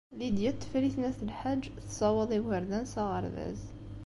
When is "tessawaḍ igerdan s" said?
1.85-2.95